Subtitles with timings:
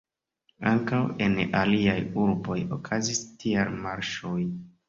[0.69, 4.39] Ankaŭ en aliaj urboj okazis tiaj marŝoj.